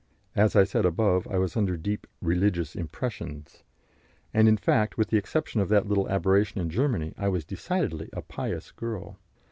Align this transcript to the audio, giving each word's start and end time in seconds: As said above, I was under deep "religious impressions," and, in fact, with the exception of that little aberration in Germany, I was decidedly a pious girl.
As 0.35 0.53
said 0.67 0.83
above, 0.83 1.27
I 1.27 1.37
was 1.37 1.55
under 1.55 1.77
deep 1.77 2.07
"religious 2.23 2.75
impressions," 2.75 3.61
and, 4.33 4.47
in 4.47 4.57
fact, 4.57 4.97
with 4.97 5.09
the 5.09 5.17
exception 5.17 5.61
of 5.61 5.69
that 5.69 5.85
little 5.87 6.09
aberration 6.09 6.59
in 6.59 6.71
Germany, 6.71 7.13
I 7.19 7.27
was 7.29 7.45
decidedly 7.45 8.09
a 8.11 8.23
pious 8.23 8.71
girl. 8.71 9.19